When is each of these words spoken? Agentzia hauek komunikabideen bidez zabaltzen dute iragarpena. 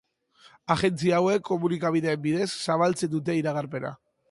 Agentzia 0.75 1.17
hauek 1.19 1.45
komunikabideen 1.51 2.25
bidez 2.25 2.49
zabaltzen 2.71 3.15
dute 3.15 3.39
iragarpena. 3.45 3.97